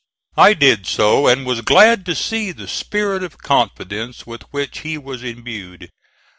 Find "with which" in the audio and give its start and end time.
4.25-4.79